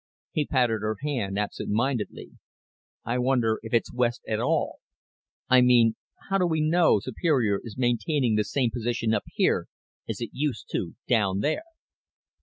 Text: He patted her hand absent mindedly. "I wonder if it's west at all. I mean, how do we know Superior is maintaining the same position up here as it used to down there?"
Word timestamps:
He 0.31 0.47
patted 0.47 0.81
her 0.81 0.95
hand 1.03 1.37
absent 1.37 1.69
mindedly. 1.69 2.31
"I 3.05 3.19
wonder 3.19 3.59
if 3.61 3.71
it's 3.71 3.93
west 3.93 4.23
at 4.27 4.39
all. 4.39 4.79
I 5.47 5.61
mean, 5.61 5.93
how 6.31 6.39
do 6.39 6.47
we 6.47 6.59
know 6.59 6.99
Superior 6.99 7.61
is 7.63 7.77
maintaining 7.77 8.33
the 8.33 8.43
same 8.43 8.71
position 8.71 9.13
up 9.13 9.25
here 9.31 9.67
as 10.09 10.19
it 10.19 10.31
used 10.33 10.69
to 10.71 10.95
down 11.07 11.41
there?" 11.41 11.65